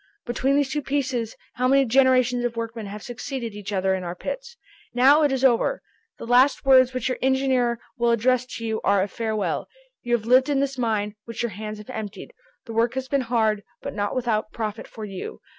[0.25, 4.15] Between these two pieces, how many generations of workmen have succeeded each other in our
[4.15, 4.57] pits!
[4.95, 5.83] Now, it is over!
[6.17, 9.67] The last words which your engineer will address to you are a farewell.
[10.01, 12.33] You have lived in this mine, which your hands have emptied.
[12.65, 15.39] The work has been hard, but not without profit for you.